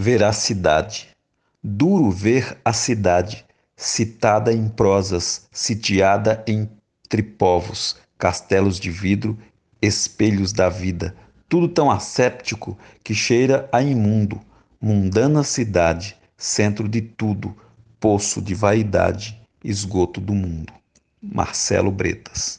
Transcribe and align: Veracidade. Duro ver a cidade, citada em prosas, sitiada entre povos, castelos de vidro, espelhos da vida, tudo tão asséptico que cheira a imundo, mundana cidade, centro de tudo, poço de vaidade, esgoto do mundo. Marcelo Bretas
Veracidade. 0.00 1.08
Duro 1.60 2.08
ver 2.08 2.56
a 2.64 2.72
cidade, 2.72 3.44
citada 3.74 4.52
em 4.52 4.68
prosas, 4.68 5.48
sitiada 5.50 6.44
entre 6.46 7.20
povos, 7.20 7.96
castelos 8.16 8.78
de 8.78 8.92
vidro, 8.92 9.36
espelhos 9.82 10.52
da 10.52 10.68
vida, 10.68 11.16
tudo 11.48 11.66
tão 11.66 11.90
asséptico 11.90 12.78
que 13.02 13.12
cheira 13.12 13.68
a 13.72 13.82
imundo, 13.82 14.40
mundana 14.80 15.42
cidade, 15.42 16.16
centro 16.36 16.88
de 16.88 17.00
tudo, 17.00 17.56
poço 17.98 18.40
de 18.40 18.54
vaidade, 18.54 19.36
esgoto 19.64 20.20
do 20.20 20.32
mundo. 20.32 20.72
Marcelo 21.20 21.90
Bretas 21.90 22.56